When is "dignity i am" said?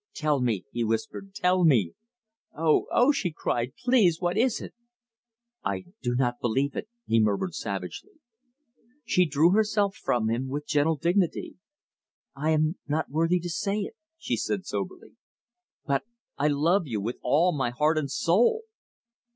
10.95-12.79